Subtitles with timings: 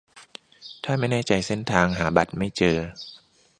[0.83, 2.77] ถ้าไม่แน่ใจเส้นทาง หาบัตรไม่เจอ